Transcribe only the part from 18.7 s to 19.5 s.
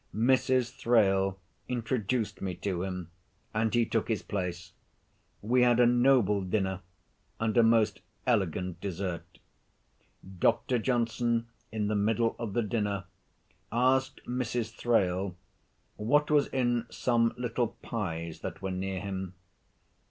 near him.